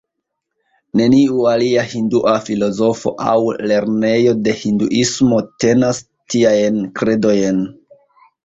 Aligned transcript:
Neniu 1.01 1.43
alia 1.49 1.83
hindua 1.91 2.33
filozofo 2.47 3.13
aŭ 3.33 3.37
lernejo 3.73 4.35
de 4.49 4.57
hinduismo 4.65 5.43
tenas 5.65 6.03
tiajn 6.37 6.81
kredojn. 7.03 7.63